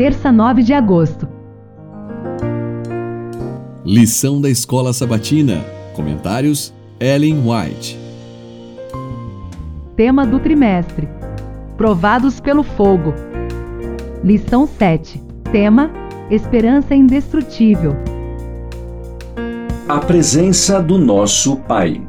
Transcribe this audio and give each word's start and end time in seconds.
terça 0.00 0.32
9 0.32 0.62
de 0.62 0.72
agosto. 0.72 1.28
Lição 3.84 4.40
da 4.40 4.48
Escola 4.48 4.94
Sabatina. 4.94 5.62
Comentários: 5.94 6.72
Ellen 6.98 7.42
White. 7.46 7.98
Tema 9.96 10.26
do 10.26 10.40
trimestre: 10.40 11.06
Provados 11.76 12.40
pelo 12.40 12.62
fogo. 12.62 13.12
Lição 14.24 14.66
7. 14.66 15.22
Tema: 15.52 15.90
Esperança 16.30 16.94
indestrutível. 16.94 17.94
A 19.86 19.98
presença 19.98 20.80
do 20.80 20.96
nosso 20.96 21.56
Pai. 21.56 22.00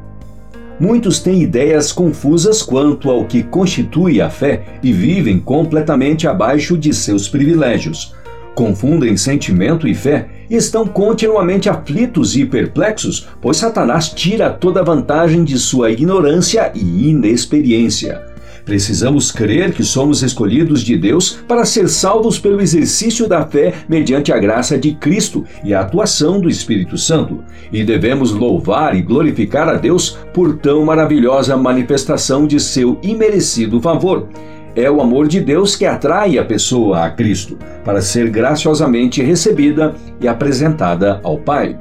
Muitos 0.81 1.19
têm 1.19 1.43
ideias 1.43 1.91
confusas 1.91 2.63
quanto 2.63 3.11
ao 3.11 3.25
que 3.25 3.43
constitui 3.43 4.19
a 4.19 4.31
fé 4.31 4.63
e 4.81 4.91
vivem 4.91 5.37
completamente 5.37 6.27
abaixo 6.27 6.75
de 6.75 6.91
seus 6.91 7.29
privilégios. 7.29 8.15
Confundem 8.55 9.15
sentimento 9.15 9.87
e 9.87 9.93
fé 9.93 10.27
e 10.49 10.55
estão 10.55 10.87
continuamente 10.87 11.69
aflitos 11.69 12.35
e 12.35 12.47
perplexos, 12.47 13.27
pois 13.39 13.57
Satanás 13.57 14.09
tira 14.09 14.49
toda 14.49 14.83
vantagem 14.83 15.43
de 15.43 15.59
sua 15.59 15.91
ignorância 15.91 16.71
e 16.73 17.09
inexperiência. 17.09 18.30
Precisamos 18.65 19.31
crer 19.31 19.73
que 19.73 19.83
somos 19.83 20.21
escolhidos 20.23 20.81
de 20.81 20.97
Deus 20.97 21.39
para 21.47 21.65
ser 21.65 21.89
salvos 21.89 22.39
pelo 22.39 22.61
exercício 22.61 23.27
da 23.27 23.45
fé 23.45 23.73
mediante 23.87 24.31
a 24.31 24.37
graça 24.37 24.77
de 24.77 24.93
Cristo 24.93 25.43
e 25.63 25.73
a 25.73 25.81
atuação 25.81 26.39
do 26.39 26.49
Espírito 26.49 26.97
Santo. 26.97 27.43
E 27.71 27.83
devemos 27.83 28.31
louvar 28.31 28.95
e 28.95 29.01
glorificar 29.01 29.67
a 29.67 29.73
Deus 29.73 30.17
por 30.33 30.57
tão 30.57 30.85
maravilhosa 30.85 31.57
manifestação 31.57 32.45
de 32.45 32.59
seu 32.59 32.99
imerecido 33.01 33.81
favor. 33.81 34.27
É 34.75 34.89
o 34.89 35.01
amor 35.01 35.27
de 35.27 35.41
Deus 35.41 35.75
que 35.75 35.85
atrai 35.85 36.37
a 36.37 36.45
pessoa 36.45 37.05
a 37.05 37.09
Cristo, 37.09 37.57
para 37.83 38.01
ser 38.01 38.29
graciosamente 38.29 39.21
recebida 39.21 39.93
e 40.21 40.27
apresentada 40.29 41.19
ao 41.23 41.37
Pai. 41.37 41.77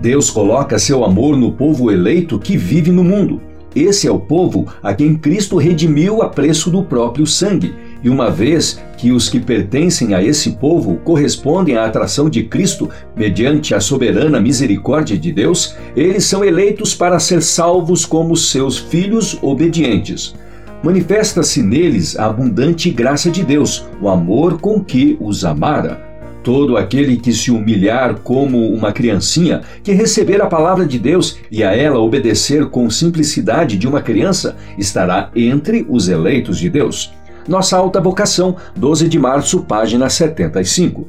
Deus 0.00 0.30
coloca 0.30 0.78
seu 0.78 1.04
amor 1.04 1.36
no 1.36 1.52
povo 1.52 1.92
eleito 1.92 2.38
que 2.38 2.56
vive 2.56 2.90
no 2.90 3.04
mundo. 3.04 3.40
Esse 3.74 4.06
é 4.06 4.10
o 4.10 4.20
povo 4.20 4.66
a 4.82 4.94
quem 4.94 5.16
Cristo 5.16 5.56
redimiu 5.56 6.22
a 6.22 6.28
preço 6.28 6.70
do 6.70 6.82
próprio 6.82 7.26
sangue. 7.26 7.74
E 8.02 8.08
uma 8.08 8.30
vez 8.30 8.80
que 8.96 9.10
os 9.10 9.28
que 9.28 9.40
pertencem 9.40 10.14
a 10.14 10.22
esse 10.22 10.52
povo 10.52 10.96
correspondem 10.96 11.76
à 11.76 11.86
atração 11.86 12.30
de 12.30 12.44
Cristo 12.44 12.88
mediante 13.16 13.74
a 13.74 13.80
soberana 13.80 14.40
misericórdia 14.40 15.18
de 15.18 15.32
Deus, 15.32 15.74
eles 15.96 16.24
são 16.24 16.44
eleitos 16.44 16.94
para 16.94 17.18
ser 17.18 17.42
salvos 17.42 18.04
como 18.04 18.36
seus 18.36 18.78
filhos 18.78 19.38
obedientes. 19.42 20.34
Manifesta-se 20.82 21.62
neles 21.62 22.16
a 22.18 22.26
abundante 22.26 22.90
graça 22.90 23.30
de 23.30 23.42
Deus, 23.42 23.86
o 24.02 24.08
amor 24.08 24.60
com 24.60 24.84
que 24.84 25.16
os 25.18 25.42
amara. 25.42 26.13
Todo 26.44 26.76
aquele 26.76 27.16
que 27.16 27.32
se 27.32 27.50
humilhar 27.50 28.16
como 28.16 28.68
uma 28.68 28.92
criancinha, 28.92 29.62
que 29.82 29.92
receber 29.92 30.42
a 30.42 30.46
palavra 30.46 30.84
de 30.84 30.98
Deus 30.98 31.38
e 31.50 31.64
a 31.64 31.74
ela 31.74 31.98
obedecer 31.98 32.66
com 32.66 32.90
simplicidade 32.90 33.78
de 33.78 33.88
uma 33.88 34.02
criança, 34.02 34.54
estará 34.76 35.30
entre 35.34 35.86
os 35.88 36.06
eleitos 36.06 36.58
de 36.58 36.68
Deus. 36.68 37.14
Nossa 37.48 37.78
alta 37.78 37.98
vocação, 37.98 38.56
12 38.76 39.08
de 39.08 39.18
março, 39.18 39.60
página 39.60 40.10
75. 40.10 41.08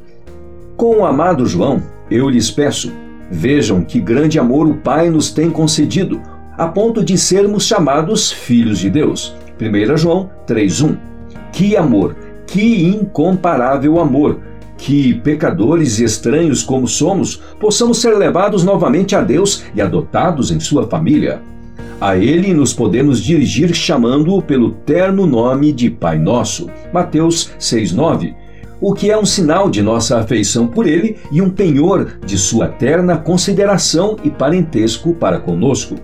Com 0.78 1.00
o 1.00 1.06
amado 1.06 1.46
João, 1.46 1.84
eu 2.10 2.30
lhes 2.30 2.50
peço: 2.50 2.94
vejam 3.30 3.84
que 3.84 4.00
grande 4.00 4.40
amor 4.40 4.66
o 4.68 4.76
Pai 4.76 5.10
nos 5.10 5.32
tem 5.32 5.52
concedido, 5.52 6.22
a 6.58 6.66
ponto 6.66 7.04
de 7.04 7.18
sermos 7.18 7.68
chamados 7.68 8.32
filhos 8.32 8.80
de 8.80 8.90
Deus. 8.90 9.36
1 9.60 9.98
João 9.98 10.30
3:1. 10.48 10.98
Que 11.52 11.76
amor, 11.76 12.16
que 12.48 12.86
incomparável 12.86 14.00
amor! 14.00 14.55
Que, 14.86 15.16
pecadores 15.16 15.98
e 15.98 16.04
estranhos 16.04 16.62
como 16.62 16.88
somos, 16.88 17.42
possamos 17.60 17.98
ser 17.98 18.16
levados 18.16 18.64
novamente 18.64 19.16
a 19.16 19.22
Deus 19.22 19.64
e 19.74 19.82
adotados 19.82 20.52
em 20.52 20.60
sua 20.60 20.88
família. 20.88 21.42
A 22.00 22.16
Ele 22.16 22.54
nos 22.54 22.72
podemos 22.72 23.20
dirigir 23.20 23.74
chamando-o 23.74 24.44
pelo 24.44 24.74
terno 24.74 25.26
nome 25.26 25.72
de 25.72 25.90
Pai 25.90 26.20
Nosso. 26.20 26.70
Mateus 26.94 27.50
6,9. 27.60 28.36
O 28.80 28.94
que 28.94 29.10
é 29.10 29.18
um 29.18 29.26
sinal 29.26 29.72
de 29.72 29.82
nossa 29.82 30.20
afeição 30.20 30.68
por 30.68 30.86
Ele 30.86 31.18
e 31.32 31.42
um 31.42 31.50
penhor 31.50 32.20
de 32.24 32.38
sua 32.38 32.68
terna 32.68 33.18
consideração 33.18 34.18
e 34.24 34.30
parentesco 34.30 35.16
para 35.16 35.40
conosco. 35.40 35.96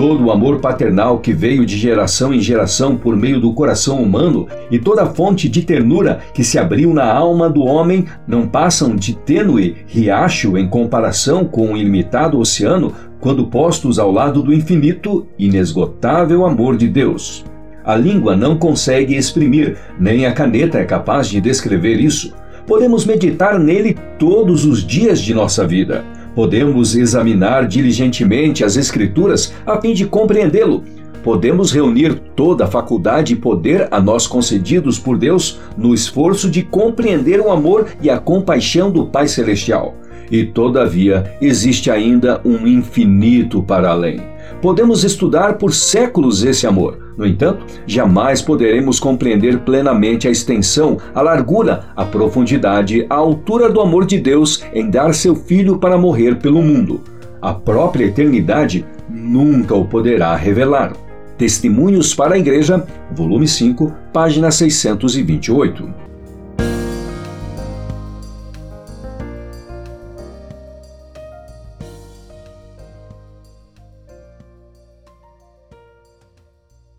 Todo 0.00 0.24
o 0.24 0.30
amor 0.30 0.60
paternal 0.60 1.18
que 1.18 1.30
veio 1.30 1.66
de 1.66 1.76
geração 1.76 2.32
em 2.32 2.40
geração 2.40 2.96
por 2.96 3.14
meio 3.14 3.38
do 3.38 3.52
coração 3.52 4.02
humano 4.02 4.48
e 4.70 4.78
toda 4.78 5.02
a 5.02 5.06
fonte 5.06 5.46
de 5.46 5.60
ternura 5.60 6.20
que 6.32 6.42
se 6.42 6.58
abriu 6.58 6.94
na 6.94 7.04
alma 7.04 7.50
do 7.50 7.60
homem 7.60 8.06
não 8.26 8.48
passam 8.48 8.96
de 8.96 9.14
tênue 9.14 9.76
riacho 9.86 10.56
em 10.56 10.66
comparação 10.66 11.44
com 11.44 11.74
o 11.74 11.76
ilimitado 11.76 12.38
oceano 12.38 12.94
quando 13.20 13.48
postos 13.48 13.98
ao 13.98 14.10
lado 14.10 14.42
do 14.42 14.54
infinito, 14.54 15.26
inesgotável 15.38 16.46
amor 16.46 16.78
de 16.78 16.88
Deus. 16.88 17.44
A 17.84 17.94
língua 17.94 18.34
não 18.34 18.56
consegue 18.56 19.14
exprimir, 19.14 19.76
nem 19.98 20.24
a 20.24 20.32
caneta 20.32 20.78
é 20.78 20.84
capaz 20.86 21.28
de 21.28 21.42
descrever 21.42 22.00
isso. 22.00 22.32
Podemos 22.66 23.04
meditar 23.04 23.58
nele 23.58 23.98
todos 24.18 24.64
os 24.64 24.82
dias 24.82 25.20
de 25.20 25.34
nossa 25.34 25.66
vida 25.66 26.02
Podemos 26.34 26.96
examinar 26.96 27.66
diligentemente 27.66 28.64
as 28.64 28.76
Escrituras 28.76 29.52
a 29.66 29.80
fim 29.80 29.92
de 29.92 30.06
compreendê-lo. 30.06 30.84
Podemos 31.22 31.70
reunir 31.70 32.14
toda 32.34 32.64
a 32.64 32.68
faculdade 32.68 33.34
e 33.34 33.36
poder 33.36 33.88
a 33.90 34.00
nós 34.00 34.26
concedidos 34.26 34.98
por 34.98 35.18
Deus 35.18 35.58
no 35.76 35.92
esforço 35.92 36.50
de 36.50 36.62
compreender 36.62 37.40
o 37.40 37.50
amor 37.50 37.88
e 38.00 38.08
a 38.08 38.18
compaixão 38.18 38.90
do 38.90 39.06
Pai 39.06 39.28
Celestial. 39.28 39.94
E, 40.30 40.44
todavia, 40.44 41.36
existe 41.40 41.90
ainda 41.90 42.40
um 42.44 42.66
infinito 42.66 43.62
para 43.62 43.90
além. 43.90 44.22
Podemos 44.62 45.04
estudar 45.04 45.58
por 45.58 45.74
séculos 45.74 46.44
esse 46.44 46.66
amor. 46.66 47.09
No 47.20 47.26
entanto, 47.26 47.66
jamais 47.86 48.40
poderemos 48.40 48.98
compreender 48.98 49.58
plenamente 49.58 50.26
a 50.26 50.30
extensão, 50.30 50.96
a 51.14 51.20
largura, 51.20 51.84
a 51.94 52.02
profundidade, 52.02 53.04
a 53.10 53.14
altura 53.14 53.68
do 53.68 53.82
amor 53.82 54.06
de 54.06 54.18
Deus 54.18 54.64
em 54.72 54.88
dar 54.88 55.12
seu 55.12 55.36
Filho 55.36 55.76
para 55.76 55.98
morrer 55.98 56.36
pelo 56.36 56.62
mundo. 56.62 57.02
A 57.42 57.52
própria 57.52 58.06
eternidade 58.06 58.86
nunca 59.06 59.74
o 59.74 59.84
poderá 59.84 60.34
revelar. 60.34 60.94
Testemunhos 61.36 62.14
para 62.14 62.36
a 62.36 62.38
Igreja, 62.38 62.82
volume 63.14 63.46
5, 63.46 63.94
página 64.14 64.50
628. 64.50 66.09